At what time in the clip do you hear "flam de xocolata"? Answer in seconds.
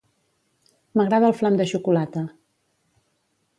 1.41-2.25